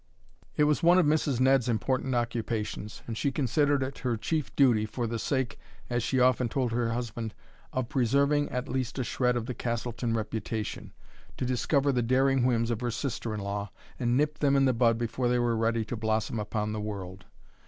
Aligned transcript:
It 0.55 0.63
was 0.63 0.81
one 0.81 0.97
of 0.97 1.05
Mrs. 1.05 1.39
Ned's 1.39 1.69
important 1.69 2.15
occupations, 2.15 3.03
and 3.05 3.15
she 3.15 3.31
considered 3.31 3.83
it 3.83 3.99
her 3.99 4.17
chief 4.17 4.51
duty, 4.55 4.87
for 4.87 5.05
the 5.05 5.19
sake, 5.19 5.59
as 5.91 6.01
she 6.01 6.19
often 6.19 6.49
told 6.49 6.71
her 6.71 6.89
husband, 6.93 7.35
"of 7.71 7.87
preserving 7.87 8.49
at 8.49 8.67
least 8.67 8.97
a 8.97 9.03
shred 9.03 9.37
of 9.37 9.45
the 9.45 9.53
Castleton 9.53 10.15
reputation," 10.15 10.91
to 11.37 11.45
discover 11.45 11.91
the 11.91 12.01
daring 12.01 12.43
whims 12.47 12.71
of 12.71 12.81
her 12.81 12.89
sister 12.89 13.31
in 13.35 13.41
law 13.41 13.69
and 13.99 14.17
nip 14.17 14.39
them 14.39 14.55
in 14.55 14.65
the 14.65 14.73
bud 14.73 14.97
before 14.97 15.27
they 15.27 15.37
were 15.37 15.55
ready 15.55 15.85
to 15.85 15.95
blossom 15.95 16.39
upon 16.39 16.71
the 16.73 16.81
world. 16.81 17.25